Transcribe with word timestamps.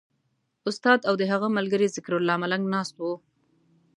استاد 0.69 0.99
او 1.09 1.13
د 1.17 1.23
هغه 1.31 1.47
ملګری 1.57 1.87
ذکرالله 1.95 2.35
ملنګ 2.43 2.63
ناست 2.73 2.93
وو. 2.97 3.13